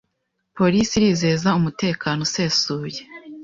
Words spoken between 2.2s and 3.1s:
usesuye